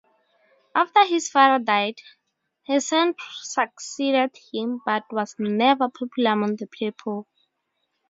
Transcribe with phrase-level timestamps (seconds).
[0.73, 2.01] After his father died,
[2.63, 3.13] Hasan
[3.43, 7.27] succeeded him, but was never popular among the people.